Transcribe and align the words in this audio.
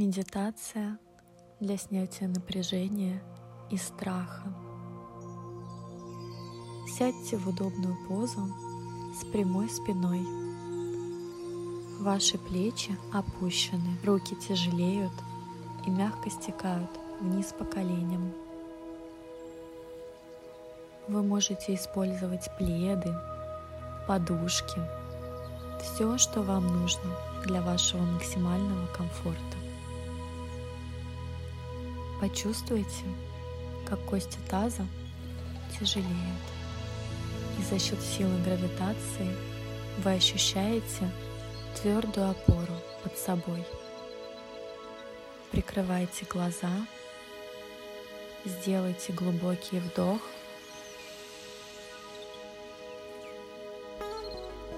Медитация 0.00 0.98
для 1.60 1.76
снятия 1.76 2.26
напряжения 2.26 3.22
и 3.70 3.76
страха. 3.76 4.50
Сядьте 6.96 7.36
в 7.36 7.46
удобную 7.46 7.94
позу 8.08 8.48
с 9.14 9.26
прямой 9.26 9.68
спиной. 9.68 10.22
Ваши 12.00 12.38
плечи 12.38 12.96
опущены, 13.12 13.98
руки 14.02 14.34
тяжелеют 14.36 15.12
и 15.86 15.90
мягко 15.90 16.30
стекают 16.30 16.90
вниз 17.20 17.52
по 17.58 17.66
коленям. 17.66 18.32
Вы 21.08 21.22
можете 21.22 21.74
использовать 21.74 22.50
пледы, 22.56 23.14
подушки, 24.08 24.80
все, 25.82 26.16
что 26.16 26.40
вам 26.40 26.68
нужно 26.68 27.14
для 27.44 27.60
вашего 27.60 28.00
максимального 28.00 28.86
комфорта. 28.96 29.59
Почувствуйте, 32.20 33.06
как 33.88 33.98
кости 34.04 34.36
таза 34.50 34.86
тяжелеют. 35.78 36.10
И 37.58 37.62
за 37.62 37.78
счет 37.78 37.98
силы 38.02 38.38
гравитации 38.42 39.34
вы 40.04 40.12
ощущаете 40.12 41.10
твердую 41.80 42.28
опору 42.28 42.74
под 43.02 43.16
собой. 43.16 43.64
Прикрывайте 45.50 46.26
глаза, 46.26 46.86
сделайте 48.44 49.14
глубокий 49.14 49.78
вдох 49.78 50.20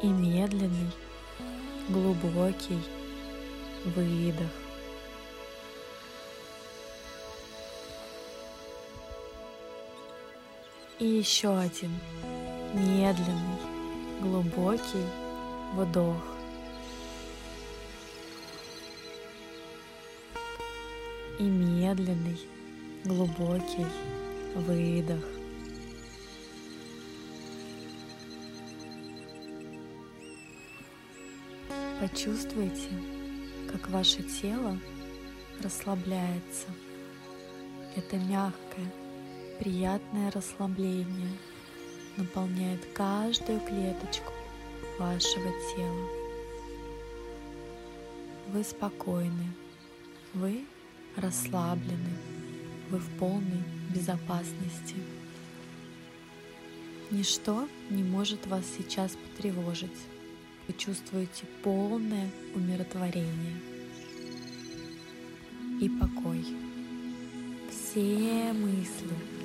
и 0.00 0.06
медленный, 0.06 0.92
глубокий 1.88 2.80
выдох. 3.84 4.61
И 10.98 11.06
еще 11.06 11.58
один 11.58 11.90
медленный, 12.74 13.58
глубокий 14.20 15.04
вдох. 15.74 16.22
И 21.38 21.42
медленный, 21.42 22.38
глубокий 23.04 23.86
выдох. 24.54 25.24
Почувствуйте, 32.00 32.90
как 33.70 33.88
ваше 33.88 34.22
тело 34.22 34.78
расслабляется. 35.62 36.66
Это 37.96 38.16
мягкое, 38.16 38.92
приятное 39.62 40.28
расслабление 40.32 41.30
наполняет 42.16 42.84
каждую 42.94 43.60
клеточку 43.60 44.32
вашего 44.98 45.52
тела. 45.76 46.08
Вы 48.48 48.64
спокойны, 48.64 49.52
вы 50.34 50.64
расслаблены, 51.14 52.10
вы 52.90 52.98
в 52.98 53.08
полной 53.20 53.62
безопасности. 53.94 54.96
Ничто 57.12 57.68
не 57.88 58.02
может 58.02 58.44
вас 58.48 58.64
сейчас 58.76 59.12
потревожить. 59.12 59.90
Вы 60.66 60.74
чувствуете 60.74 61.44
полное 61.62 62.28
умиротворение 62.56 63.60
и 65.80 65.88
покой 65.88 66.44
все 67.92 68.52
мысли, 68.54 69.41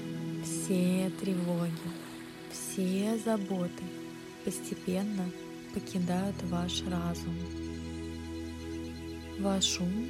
все 0.67 1.09
тревоги, 1.21 1.71
все 2.51 3.17
заботы 3.23 3.83
постепенно 4.43 5.31
покидают 5.73 6.35
ваш 6.43 6.83
разум. 6.83 7.35
Ваш 9.39 9.79
ум 9.79 10.09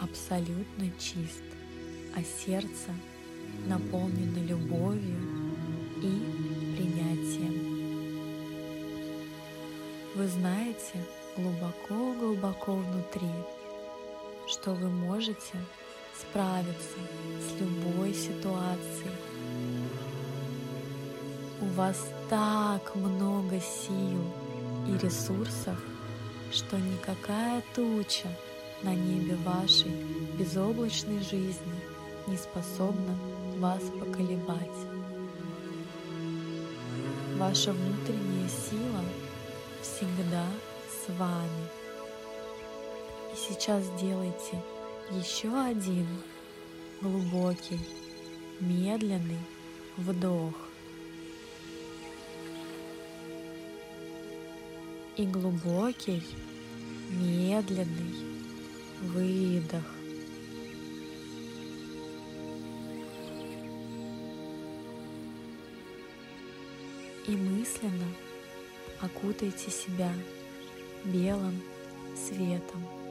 абсолютно 0.00 0.90
чист, 0.98 1.44
а 2.16 2.22
сердце 2.22 2.92
наполнено 3.66 4.38
любовью 4.46 5.20
и 5.98 6.76
принятием. 6.76 7.74
Вы 10.14 10.28
знаете 10.28 11.04
глубоко-глубоко 11.36 12.72
внутри, 12.72 13.28
что 14.48 14.72
вы 14.72 14.88
можете 14.88 15.58
справиться 16.20 16.98
с 17.40 17.60
любой 17.60 18.14
ситуацией. 18.14 19.10
У 21.60 21.66
вас 21.66 22.06
так 22.28 22.94
много 22.94 23.60
сил 23.60 24.20
и 24.88 24.98
ресурсов, 24.98 25.78
что 26.52 26.76
никакая 26.76 27.62
туча 27.74 28.28
на 28.82 28.94
небе 28.94 29.36
вашей 29.36 29.90
безоблачной 30.38 31.20
жизни 31.20 31.80
не 32.26 32.36
способна 32.36 33.16
вас 33.58 33.82
поколебать. 33.98 34.78
Ваша 37.36 37.72
внутренняя 37.72 38.48
сила 38.48 39.04
всегда 39.82 40.44
с 40.88 41.12
вами. 41.18 41.68
И 43.32 43.36
сейчас 43.36 43.84
делайте 44.00 44.62
еще 45.10 45.54
один 45.54 46.06
глубокий, 47.00 47.78
медленный 48.60 49.40
вдох. 49.96 50.54
И 55.16 55.26
глубокий, 55.26 56.22
медленный 57.10 58.14
выдох. 59.02 59.84
И 67.26 67.30
мысленно 67.30 68.08
окутайте 69.00 69.70
себя 69.70 70.12
белым 71.04 71.62
светом. 72.16 73.03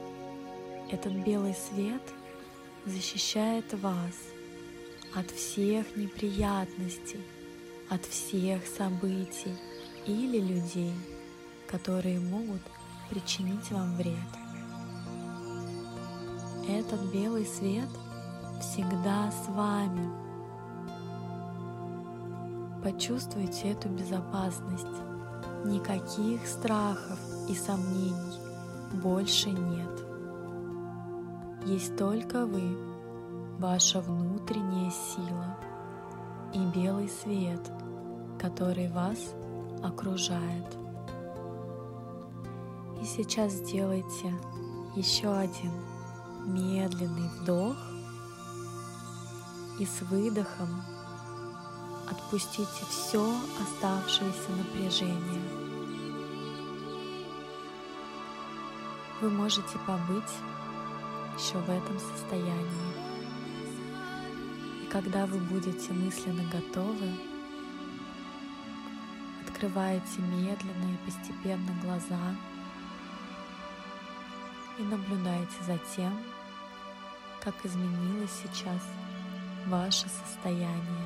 Этот 0.90 1.12
белый 1.12 1.54
свет 1.54 2.02
защищает 2.84 3.72
вас 3.80 4.14
от 5.14 5.30
всех 5.30 5.96
неприятностей, 5.96 7.22
от 7.88 8.04
всех 8.04 8.66
событий 8.66 9.56
или 10.06 10.38
людей, 10.38 10.92
которые 11.66 12.20
могут 12.20 12.60
причинить 13.08 13.70
вам 13.70 13.96
вред. 13.96 14.18
Этот 16.68 17.00
белый 17.12 17.46
свет 17.46 17.88
всегда 18.60 19.32
с 19.32 19.48
вами. 19.48 20.10
Почувствуйте 22.82 23.70
эту 23.70 23.88
безопасность. 23.88 24.84
Никаких 25.64 26.46
страхов 26.46 27.18
и 27.48 27.54
сомнений 27.54 28.38
больше 28.92 29.50
нет 29.50 30.13
есть 31.64 31.96
только 31.96 32.46
вы, 32.46 32.76
ваша 33.58 34.00
внутренняя 34.00 34.90
сила 34.90 35.56
и 36.52 36.58
белый 36.78 37.08
свет, 37.08 37.70
который 38.38 38.88
вас 38.88 39.34
окружает. 39.82 40.76
И 43.00 43.04
сейчас 43.04 43.52
сделайте 43.52 44.34
еще 44.94 45.34
один 45.34 45.72
медленный 46.46 47.28
вдох 47.40 47.76
и 49.78 49.86
с 49.86 50.02
выдохом 50.02 50.82
отпустите 52.10 52.84
все 52.90 53.26
оставшееся 53.62 54.50
напряжение. 54.50 55.42
Вы 59.20 59.30
можете 59.30 59.78
побыть 59.86 60.32
еще 61.38 61.58
в 61.58 61.70
этом 61.70 61.98
состоянии. 61.98 62.94
И 64.82 64.86
когда 64.90 65.26
вы 65.26 65.38
будете 65.38 65.92
мысленно 65.92 66.44
готовы, 66.50 67.10
открываете 69.46 70.20
медленно 70.20 70.92
и 70.92 71.10
постепенно 71.10 71.72
глаза 71.82 72.34
и 74.78 74.82
наблюдаете 74.82 75.62
за 75.66 75.78
тем, 75.96 76.18
как 77.40 77.54
изменилось 77.64 78.30
сейчас 78.42 78.82
ваше 79.66 80.06
состояние. 80.08 81.03